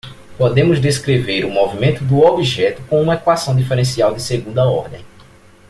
[0.35, 5.05] Podemos descrever o movimento do objeto com uma equação diferencial de segunda ordem.